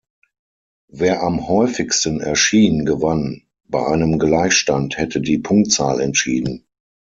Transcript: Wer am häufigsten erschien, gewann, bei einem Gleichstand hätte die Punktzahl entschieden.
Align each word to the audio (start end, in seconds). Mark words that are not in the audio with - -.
Wer 0.89 1.21
am 1.21 1.47
häufigsten 1.47 2.21
erschien, 2.21 2.85
gewann, 2.87 3.43
bei 3.65 3.85
einem 3.85 4.17
Gleichstand 4.17 4.97
hätte 4.97 5.21
die 5.21 5.37
Punktzahl 5.37 6.01
entschieden. 6.01 6.65